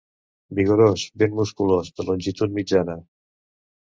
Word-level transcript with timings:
Vigorós, 0.59 1.01
ben 1.23 1.35
musculós, 1.41 1.93
de 1.99 2.07
longitud 2.09 2.57
mitjana. 2.57 2.99